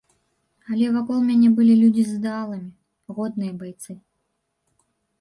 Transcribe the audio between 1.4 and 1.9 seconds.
былі